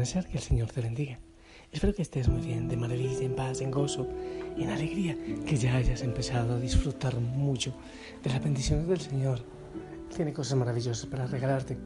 [0.00, 1.18] que el Señor te bendiga.
[1.70, 4.08] Espero que estés muy bien, de maravilla, en paz, en gozo,
[4.56, 5.14] en alegría,
[5.44, 7.74] que ya hayas empezado a disfrutar mucho
[8.22, 9.40] de las bendiciones del Señor.
[10.16, 11.76] Tiene cosas maravillosas para regalarte.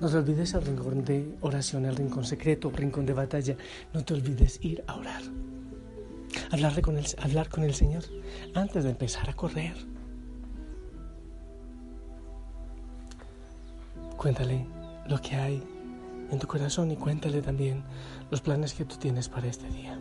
[0.00, 3.56] No te olvides el rincón de oración, el rincón secreto, el rincón de batalla.
[3.92, 5.22] No te olvides ir a orar.
[6.52, 8.04] Hablarle con el, hablar con el Señor
[8.54, 9.74] antes de empezar a correr.
[14.16, 14.64] Cuéntale
[15.08, 15.75] lo que hay
[16.30, 17.84] en tu corazón y cuéntale también
[18.30, 19.98] los planes que tú tienes para este día.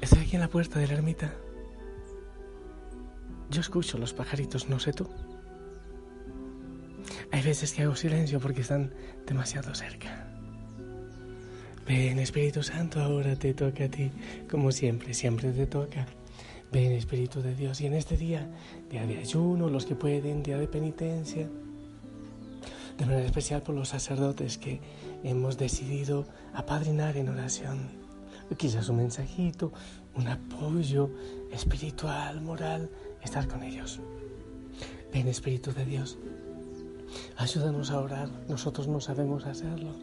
[0.00, 1.32] Estoy aquí en la puerta de la ermita.
[3.50, 5.08] Yo escucho los pajaritos, no sé tú.
[7.32, 8.92] Hay veces que hago silencio porque están
[9.26, 10.26] demasiado cerca.
[11.86, 14.10] Ven Espíritu Santo, ahora te toca a ti,
[14.48, 16.06] como siempre, siempre te toca.
[16.72, 18.48] Ven Espíritu de Dios y en este día,
[18.88, 21.48] día de ayuno, los que pueden, día de penitencia,
[23.00, 24.78] de manera especial por los sacerdotes que
[25.24, 27.88] hemos decidido apadrinar en oración.
[28.58, 29.72] Quizás un mensajito,
[30.14, 31.08] un apoyo
[31.50, 32.90] espiritual, moral,
[33.22, 34.00] estar con ellos.
[35.14, 36.18] Ven Espíritu de Dios,
[37.38, 39.94] ayúdanos a orar, nosotros no sabemos hacerlo.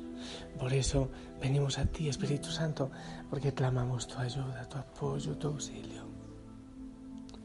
[0.57, 2.89] Por eso venimos a ti, Espíritu Santo,
[3.29, 6.01] porque clamamos tu ayuda, tu apoyo, tu auxilio.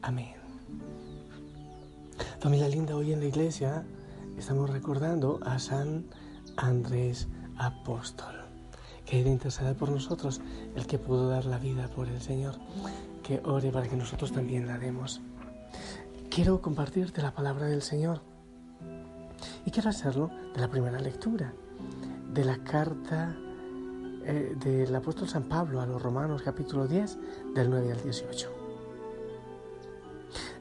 [0.01, 0.33] Amén.
[2.39, 3.85] Familia linda, hoy en la iglesia
[4.37, 6.05] estamos recordando a San
[6.57, 8.35] Andrés Apóstol,
[9.05, 10.41] que era interceder por nosotros,
[10.75, 12.55] el que pudo dar la vida por el Señor,
[13.21, 15.21] que ore para que nosotros también la demos.
[16.29, 18.21] Quiero compartirte la palabra del Señor
[19.65, 21.53] y quiero hacerlo de la primera lectura,
[22.33, 23.35] de la carta
[24.25, 27.17] eh, del apóstol San Pablo a los Romanos capítulo 10
[27.53, 28.49] del 9 al 18.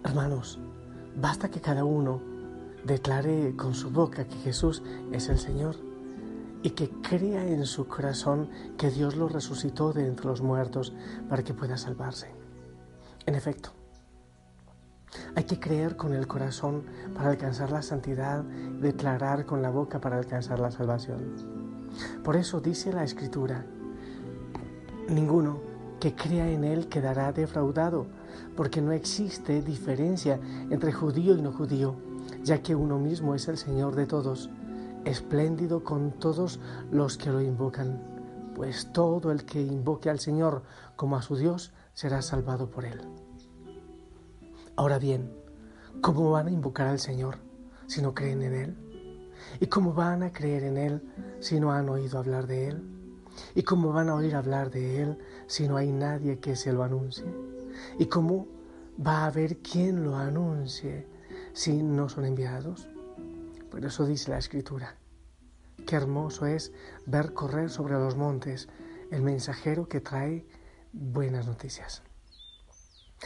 [0.05, 0.59] Hermanos,
[1.17, 2.32] basta que cada uno
[2.85, 4.83] declare con su boca que Jesús
[5.13, 5.77] es el Señor
[6.63, 8.49] y que crea en su corazón
[8.79, 10.95] que Dios lo resucitó de entre los muertos
[11.29, 12.31] para que pueda salvarse.
[13.27, 13.71] En efecto,
[15.35, 16.85] hay que creer con el corazón
[17.15, 21.91] para alcanzar la santidad declarar con la boca para alcanzar la salvación.
[22.25, 23.67] Por eso dice la Escritura,
[25.09, 25.61] ninguno
[26.01, 28.07] que crea en Él quedará defraudado,
[28.57, 30.41] porque no existe diferencia
[30.71, 31.95] entre judío y no judío,
[32.45, 34.51] ya que uno mismo es el Señor de todos,
[35.05, 36.61] espléndido con todos
[36.91, 38.01] los que lo invocan,
[38.55, 40.63] pues todo el que invoque al Señor
[40.97, 43.01] como a su Dios será salvado por Él.
[44.77, 45.33] Ahora bien,
[46.01, 47.39] ¿cómo van a invocar al Señor
[47.87, 49.33] si no creen en Él?
[49.61, 51.03] ¿Y cómo van a creer en Él
[51.41, 52.83] si no han oído hablar de Él?
[53.55, 56.83] ¿Y cómo van a oír hablar de Él si no hay nadie que se lo
[56.83, 57.27] anuncie?
[57.99, 58.47] ¿Y cómo
[59.05, 61.07] va a haber quien lo anuncie
[61.53, 62.89] si no son enviados?
[63.71, 64.97] Por eso dice la Escritura.
[65.87, 66.73] Qué hermoso es
[67.07, 68.69] ver correr sobre los montes
[69.11, 70.47] el mensajero que trae
[70.93, 72.03] buenas noticias.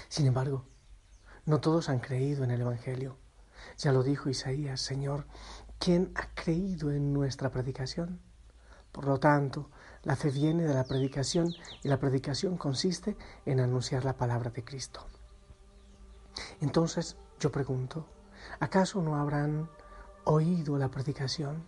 [0.09, 0.65] Sin embargo,
[1.44, 3.16] no todos han creído en el Evangelio.
[3.78, 5.26] Ya lo dijo Isaías, Señor,
[5.78, 8.20] ¿quién ha creído en nuestra predicación?
[8.92, 9.70] Por lo tanto,
[10.03, 14.65] la fe viene de la predicación y la predicación consiste en anunciar la palabra de
[14.65, 15.06] Cristo.
[16.60, 18.09] Entonces yo pregunto,
[18.61, 19.69] ¿acaso no habrán
[20.25, 21.65] oído la predicación?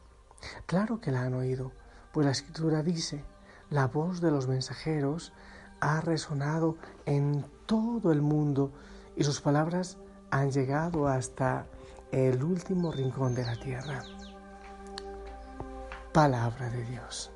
[0.67, 1.73] Claro que la han oído,
[2.13, 3.25] pues la escritura dice,
[3.71, 5.33] la voz de los mensajeros
[5.81, 8.73] ha resonado en todo el mundo
[9.17, 9.99] y sus palabras
[10.31, 11.67] han llegado hasta
[12.13, 14.03] el último rincón de la tierra
[16.13, 17.31] palabra de Dios.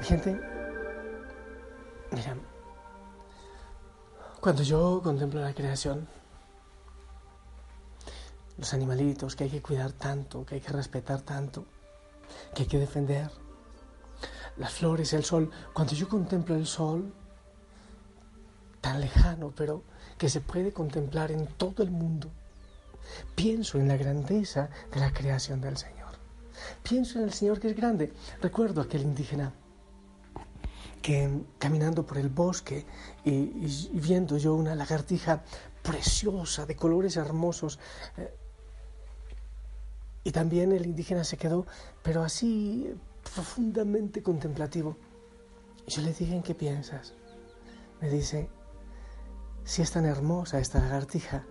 [0.00, 0.40] Gente,
[2.12, 2.36] mira,
[4.46, 6.06] cuando yo contemplo la creación,
[8.56, 11.64] los animalitos que hay que cuidar tanto, que hay que respetar tanto,
[12.54, 13.28] que hay que defender,
[14.56, 17.12] las flores, el sol, cuando yo contemplo el sol,
[18.80, 19.82] tan lejano, pero
[20.16, 22.30] que se puede contemplar en todo el mundo,
[23.34, 26.12] Pienso en la grandeza de la creación del Señor.
[26.84, 28.12] Pienso en el Señor que es grande.
[28.40, 29.52] Recuerdo aquel indígena
[31.06, 31.30] que
[31.60, 32.84] caminando por el bosque
[33.24, 35.44] y, viendo yo una lagartija
[35.80, 37.78] preciosa, de colores hermosos,
[38.16, 38.34] eh,
[40.24, 41.64] y también el indígena se quedó,
[42.02, 42.92] pero así
[43.36, 44.96] profundamente contemplativo.
[45.86, 47.14] Yo le dije, ¿en qué piensas?
[48.00, 48.50] Me dice,
[49.62, 51.46] si es tan hermosa esta lagartija,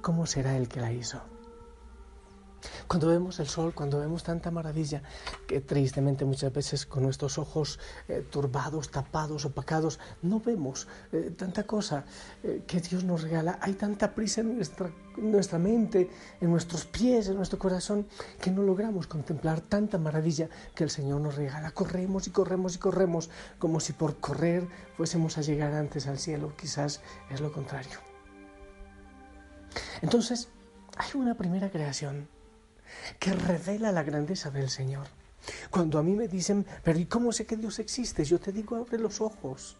[0.00, 1.20] ¿cómo será el que la hizo?
[2.86, 5.02] Cuando vemos el sol, cuando vemos tanta maravilla,
[5.46, 11.64] que tristemente muchas veces con nuestros ojos eh, turbados, tapados, opacados, no vemos eh, tanta
[11.64, 12.04] cosa
[12.42, 13.58] eh, que Dios nos regala.
[13.60, 16.10] Hay tanta prisa en nuestra, nuestra mente,
[16.40, 18.06] en nuestros pies, en nuestro corazón,
[18.40, 21.70] que no logramos contemplar tanta maravilla que el Señor nos regala.
[21.70, 26.52] Corremos y corremos y corremos como si por correr fuésemos a llegar antes al cielo.
[26.56, 27.00] Quizás
[27.30, 27.98] es lo contrario.
[30.02, 30.48] Entonces,
[30.96, 32.28] hay una primera creación
[33.18, 35.06] que revela la grandeza del Señor.
[35.70, 38.24] Cuando a mí me dicen, pero ¿y cómo sé que Dios existe?
[38.24, 39.76] Yo te digo, abre los ojos.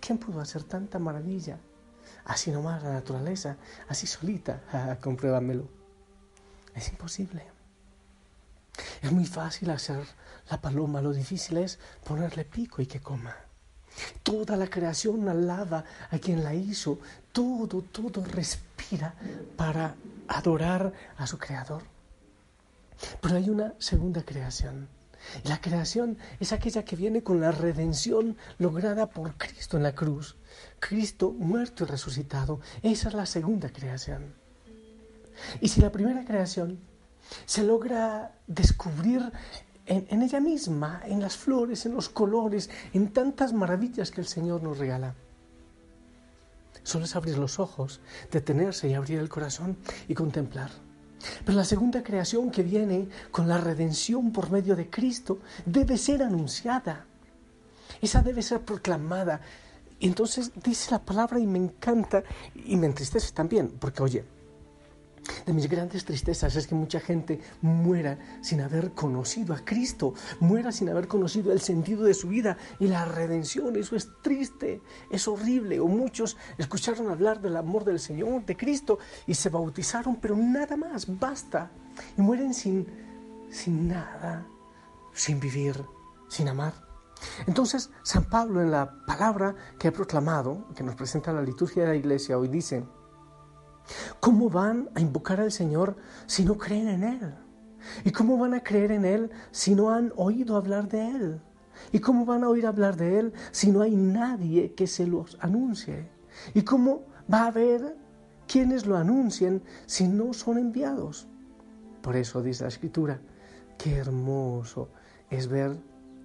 [0.00, 1.58] ¿Quién pudo hacer tanta maravilla?
[2.24, 3.56] Así nomás la naturaleza,
[3.88, 5.68] así solita, ah, compruébamelo.
[6.74, 7.44] Es imposible.
[9.02, 10.04] Es muy fácil hacer
[10.50, 13.36] la paloma, lo difícil es ponerle pico y que coma.
[14.22, 17.00] Toda la creación alaba a quien la hizo,
[17.32, 19.14] todo, todo respira
[19.56, 19.96] para
[20.28, 21.82] adorar a su creador.
[23.20, 24.88] Pero hay una segunda creación.
[25.44, 30.36] La creación es aquella que viene con la redención lograda por Cristo en la cruz.
[30.78, 32.60] Cristo muerto y resucitado.
[32.82, 34.34] Esa es la segunda creación.
[35.60, 36.78] Y si la primera creación
[37.46, 39.32] se logra descubrir
[39.86, 44.62] en, ella misma, en las flores, en los colores, en tantas maravillas que el Señor
[44.62, 45.14] nos regala.
[46.82, 48.00] Solo es abrir los ojos,
[48.30, 49.76] detenerse y abrir el corazón
[50.08, 50.70] y contemplar.
[51.44, 56.22] Pero la segunda creación que viene con la redención por medio de Cristo debe ser
[56.22, 57.06] anunciada.
[58.00, 59.40] Esa debe ser proclamada.
[59.98, 62.22] Y entonces dice la palabra y me encanta
[62.54, 64.24] y me entristece también, porque oye,
[65.46, 70.72] de mis grandes tristezas es que mucha gente muera sin haber conocido a Cristo, muera
[70.72, 73.76] sin haber conocido el sentido de su vida y la redención.
[73.76, 75.80] Eso es triste, es horrible.
[75.80, 80.76] O muchos escucharon hablar del amor del Señor, de Cristo, y se bautizaron, pero nada
[80.76, 81.70] más, basta.
[82.16, 82.86] Y mueren sin,
[83.50, 84.46] sin nada,
[85.12, 85.84] sin vivir,
[86.28, 86.90] sin amar.
[87.46, 91.88] Entonces, San Pablo en la palabra que ha proclamado, que nos presenta la liturgia de
[91.90, 92.84] la iglesia, hoy dice,
[94.20, 95.96] ¿Cómo van a invocar al Señor
[96.26, 97.34] si no creen en Él?
[98.04, 101.40] ¿Y cómo van a creer en Él si no han oído hablar de Él?
[101.92, 105.38] ¿Y cómo van a oír hablar de Él si no hay nadie que se los
[105.40, 106.08] anuncie?
[106.54, 107.02] ¿Y cómo
[107.32, 107.96] va a haber
[108.46, 111.26] quienes lo anuncien si no son enviados?
[112.02, 113.20] Por eso dice la Escritura,
[113.78, 114.88] qué hermoso
[115.30, 115.78] es ver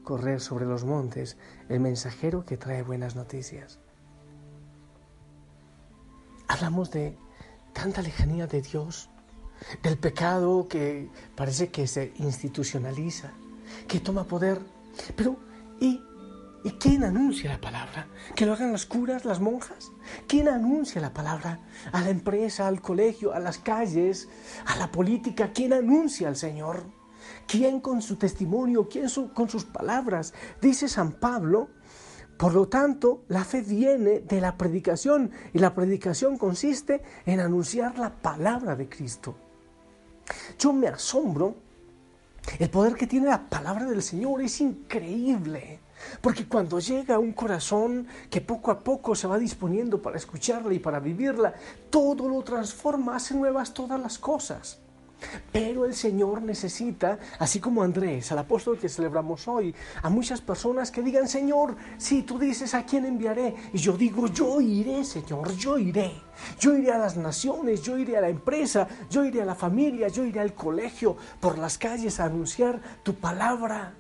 [0.04, 1.38] correr sobre los montes
[1.70, 3.80] el mensajero que trae buenas noticias.
[6.48, 7.18] Hablamos de
[7.76, 9.10] tanta lejanía de Dios,
[9.84, 13.34] del pecado que parece que se institucionaliza,
[13.88, 14.60] que toma poder.
[15.16, 15.38] Pero,
[15.80, 16.02] ¿y,
[16.64, 18.08] ¿y quién anuncia la palabra?
[18.34, 19.92] ¿Que lo hagan las curas, las monjas?
[20.26, 21.60] ¿Quién anuncia la palabra?
[21.92, 24.30] A la empresa, al colegio, a las calles,
[24.66, 25.52] a la política.
[25.54, 26.86] ¿Quién anuncia al Señor?
[27.46, 28.88] ¿Quién con su testimonio?
[28.88, 30.34] ¿Quién con sus palabras?
[30.62, 31.70] Dice San Pablo
[32.38, 37.98] por lo tanto, la fe viene de la predicación y la predicación consiste en anunciar
[37.98, 39.36] la palabra de Cristo.
[40.60, 41.56] Yo me asombro,
[42.60, 45.80] el poder que tiene la palabra del Señor es increíble,
[46.22, 50.74] porque cuando llega a un corazón que poco a poco se va disponiendo para escucharla
[50.74, 51.54] y para vivirla,
[51.90, 54.80] todo lo transforma, hace nuevas todas las cosas.
[55.52, 60.92] Pero el Señor necesita, así como Andrés, al apóstol que celebramos hoy, a muchas personas
[60.92, 65.56] que digan, Señor, si tú dices a quién enviaré, y yo digo, yo iré, Señor,
[65.56, 66.12] yo iré.
[66.60, 70.08] Yo iré a las naciones, yo iré a la empresa, yo iré a la familia,
[70.10, 73.94] yo iré al colegio, por las calles a anunciar tu palabra.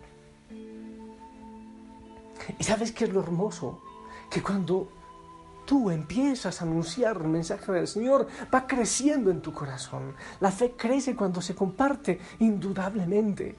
[2.59, 3.81] ¿Y sabes qué es lo hermoso?
[4.29, 4.89] Que cuando
[5.65, 10.15] tú empiezas a anunciar el mensaje del Señor, va creciendo en tu corazón.
[10.39, 13.55] La fe crece cuando se comparte, indudablemente.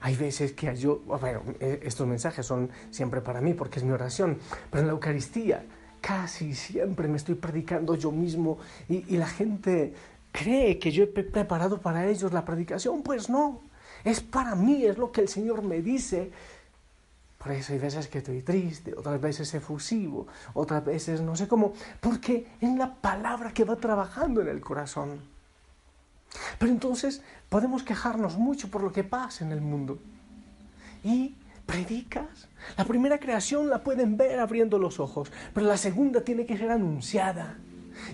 [0.00, 3.92] Hay veces que yo, bueno, e, estos mensajes son siempre para mí porque es mi
[3.92, 4.38] oración,
[4.70, 5.64] pero en la Eucaristía
[6.00, 8.58] casi siempre me estoy predicando yo mismo
[8.88, 9.94] y, y la gente
[10.32, 13.02] cree que yo he preparado para ellos la predicación.
[13.02, 13.60] Pues no,
[14.04, 16.32] es para mí, es lo que el Señor me dice
[17.42, 21.72] por eso hay veces que estoy triste, otras veces efusivo, otras veces no sé cómo,
[22.00, 25.20] porque es la palabra que va trabajando en el corazón.
[26.58, 29.98] Pero entonces podemos quejarnos mucho por lo que pasa en el mundo.
[31.02, 31.34] Y
[31.66, 32.48] predicas.
[32.76, 36.70] La primera creación la pueden ver abriendo los ojos, pero la segunda tiene que ser
[36.70, 37.58] anunciada.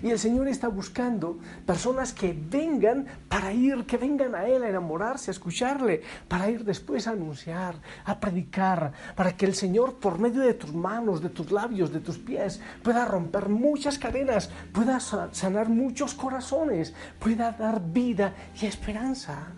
[0.01, 4.69] Y el Señor está buscando personas que vengan para ir, que vengan a Él a
[4.69, 10.19] enamorarse, a escucharle, para ir después a anunciar, a predicar, para que el Señor por
[10.19, 14.99] medio de tus manos, de tus labios, de tus pies, pueda romper muchas cadenas, pueda
[14.99, 19.53] sanar muchos corazones, pueda dar vida y esperanza.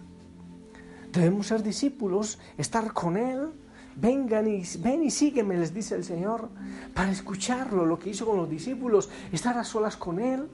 [1.12, 3.50] Debemos ser discípulos, estar con Él.
[3.96, 6.50] Vengan y ven y sígueme, les dice el Señor,
[6.94, 10.48] para escucharlo, lo que hizo con los discípulos, estar a solas con Él,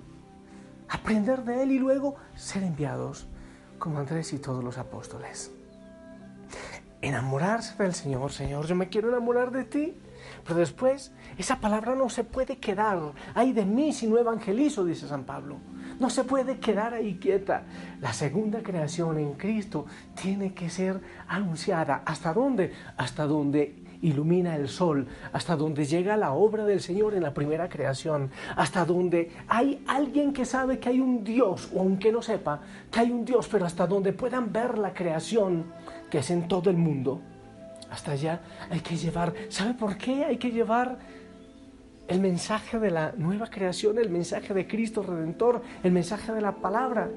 [0.90, 3.28] aprender de Él y luego ser enviados,
[3.80, 5.52] como Andrés y todos los apóstoles.
[7.02, 9.96] Enamorarse del Señor, Señor, yo me quiero enamorar de ti.
[10.44, 13.00] Pero después, esa palabra no se puede quedar.
[13.36, 15.58] Ay de mí si no evangelizo, dice San Pablo.
[16.00, 17.64] No se puede quedar ahí quieta.
[18.02, 19.86] La segunda creación en Cristo
[20.22, 22.04] tiene que ser anunciada.
[22.06, 22.72] ¿Hasta dónde?
[22.98, 27.68] Hasta donde ilumina el sol, hasta donde llega la obra del Señor en la primera
[27.68, 32.62] creación, hasta donde hay alguien que sabe que hay un Dios, o aunque no sepa
[32.92, 35.66] que hay un Dios, pero hasta donde puedan ver la creación
[36.10, 37.22] que es en todo el mundo.
[37.90, 41.00] Hasta allá hay que llevar, ¿sabe por qué hay que llevar
[42.08, 46.56] el mensaje de la nueva creación, el mensaje de Cristo Redentor, el mensaje de la
[46.56, 47.10] palabra.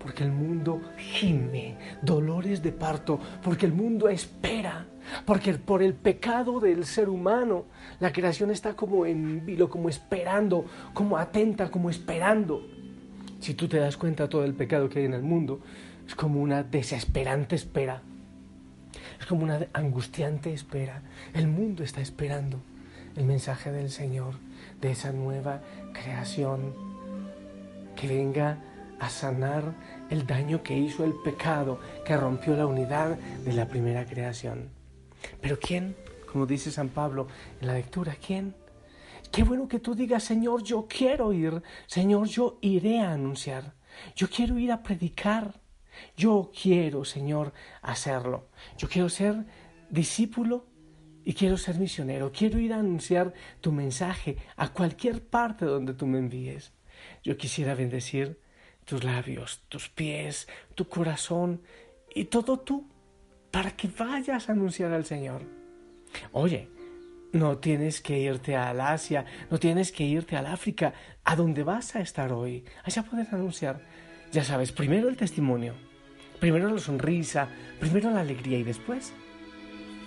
[0.00, 4.86] Porque el mundo gime, dolores de parto, porque el mundo espera,
[5.26, 7.64] porque por el pecado del ser humano
[7.98, 12.62] la creación está como en vilo, como esperando, como atenta, como esperando.
[13.40, 15.60] Si tú te das cuenta todo el pecado que hay en el mundo,
[16.06, 18.02] es como una desesperante espera,
[19.20, 21.02] es como una angustiante espera.
[21.34, 22.60] El mundo está esperando
[23.16, 24.34] el mensaje del Señor,
[24.80, 25.60] de esa nueva
[25.92, 26.74] creación
[27.96, 28.58] que venga
[29.00, 29.74] a sanar
[30.10, 34.70] el daño que hizo el pecado, que rompió la unidad de la primera creación.
[35.40, 35.96] Pero ¿quién?
[36.30, 37.28] Como dice San Pablo
[37.60, 38.54] en la lectura, ¿quién?
[39.30, 43.74] Qué bueno que tú digas, Señor, yo quiero ir, Señor, yo iré a anunciar,
[44.16, 45.60] yo quiero ir a predicar,
[46.16, 49.44] yo quiero, Señor, hacerlo, yo quiero ser
[49.90, 50.66] discípulo
[51.28, 56.06] y quiero ser misionero, quiero ir a anunciar tu mensaje a cualquier parte donde tú
[56.06, 56.72] me envíes.
[57.22, 58.40] Yo quisiera bendecir
[58.86, 61.60] tus labios, tus pies, tu corazón
[62.14, 62.88] y todo tú
[63.50, 65.42] para que vayas a anunciar al Señor.
[66.32, 66.70] Oye,
[67.34, 70.94] no tienes que irte al Asia, no tienes que irte al África,
[71.24, 72.64] a donde vas a estar hoy.
[72.84, 73.82] Allá puedes anunciar.
[74.32, 75.74] Ya sabes, primero el testimonio,
[76.40, 79.12] primero la sonrisa, primero la alegría y después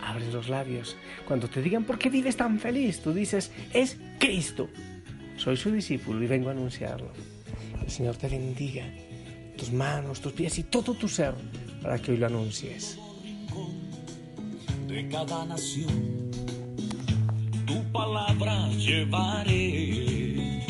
[0.04, 0.96] abres los labios.
[1.28, 3.02] Cuando te digan, ¿por qué vives tan feliz?
[3.02, 4.70] Tú dices, es Cristo.
[5.38, 7.12] Soy su discípulo y vengo a anunciarlo.
[7.84, 8.86] El Señor te bendiga
[9.58, 11.34] tus manos, tus pies y todo tu ser
[11.82, 12.98] para que hoy lo anuncies.
[14.88, 16.32] De cada nación,
[17.66, 20.62] tu palabra llevaré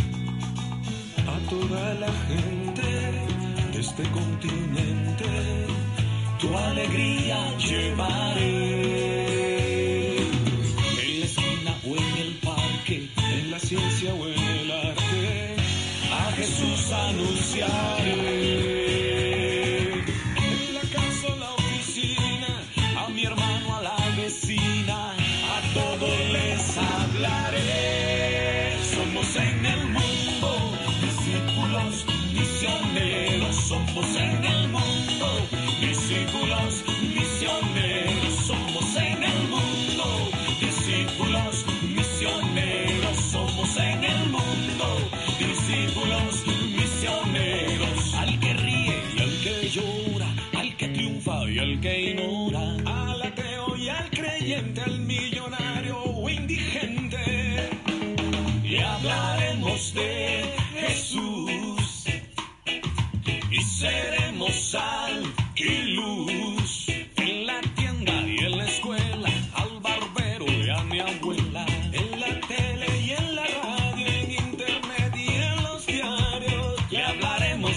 [1.18, 2.82] a toda la gente
[3.74, 5.26] de este continente.
[6.40, 9.21] Tu alegría llevaré
[16.62, 18.71] Jesús anunciaré.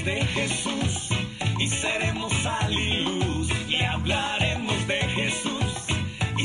[0.04, 1.08] De Jesús
[1.58, 3.49] y seremos sal y luz.
[3.68, 5.87] Y hablaremos de Jesús.
[6.37, 6.44] ¿Y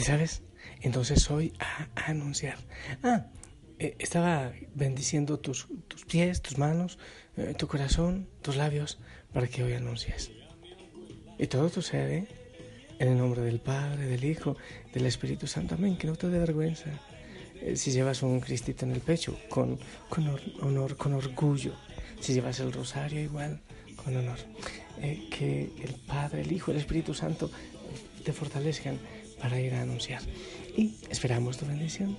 [0.00, 0.42] sabes?
[0.80, 2.56] Entonces hoy a, anunciar.
[3.02, 3.26] Ah,
[3.78, 6.98] eh, estaba bendiciendo tus, tus, pies, tus manos,
[7.36, 8.98] eh, tu corazón, tus labios,
[9.32, 10.30] para que hoy anuncies.
[11.38, 12.26] Y todo sucede
[12.98, 14.56] en el nombre del Padre, del Hijo,
[14.92, 15.74] del Espíritu Santo.
[15.74, 15.96] Amén.
[15.96, 16.90] Que no te dé vergüenza.
[17.60, 21.74] Eh, si llevas un cristito en el pecho, con, con honor, con orgullo.
[22.20, 23.60] Si llevas el rosario, igual,
[23.96, 24.38] con honor.
[25.00, 27.50] que el Padre, el Hijo, el Espíritu Santo
[28.24, 28.98] te fortalezcan
[29.42, 30.22] para ir a anunciar.
[30.76, 32.16] Y esperamos tu bendición.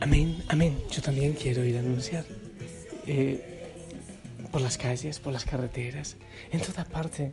[0.00, 0.76] Amén, amén.
[0.90, 2.24] Yo también quiero ir a anunciar.
[3.06, 3.48] Eh,
[4.50, 6.16] por las calles, por las carreteras,
[6.50, 7.32] en toda parte.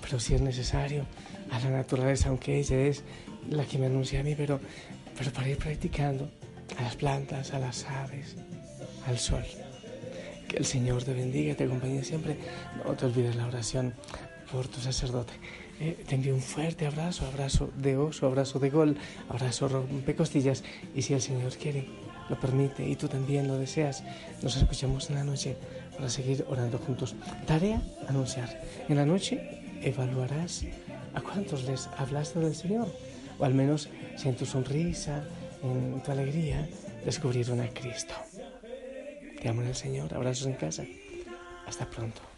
[0.00, 1.06] Pero si es necesario,
[1.50, 3.02] a la naturaleza, aunque ella es
[3.50, 4.60] la que me anuncia a mí, pero,
[5.16, 6.30] pero para ir practicando,
[6.78, 8.36] a las plantas, a las aves,
[9.06, 9.44] al sol.
[10.48, 12.36] Que el Señor te bendiga y te acompañe siempre.
[12.84, 13.94] No te olvides la oración
[14.50, 15.32] por tu sacerdote.
[15.80, 18.96] Eh, te envío un fuerte abrazo, abrazo de oso, abrazo de gol,
[19.28, 20.62] abrazo rompecostillas.
[20.94, 21.88] Y si el Señor quiere,
[22.28, 24.04] lo permite y tú también lo deseas,
[24.42, 25.56] nos escuchamos en la noche
[25.96, 27.14] para seguir orando juntos.
[27.46, 28.62] Tarea, anunciar.
[28.88, 30.64] En la noche evaluarás
[31.14, 32.88] a cuántos les hablaste del Señor.
[33.38, 35.24] O al menos si en tu sonrisa,
[35.62, 36.68] en tu alegría,
[37.04, 38.14] descubrieron a Cristo.
[39.50, 40.14] En el Señor.
[40.14, 40.84] Abrazos en casa.
[41.66, 42.33] Hasta pronto.